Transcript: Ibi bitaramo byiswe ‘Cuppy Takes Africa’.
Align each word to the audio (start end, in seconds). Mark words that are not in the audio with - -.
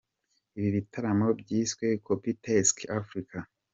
Ibi 0.57 0.69
bitaramo 0.77 1.27
byiswe 1.41 1.85
‘Cuppy 2.05 2.31
Takes 2.43 2.85
Africa’. 2.99 3.37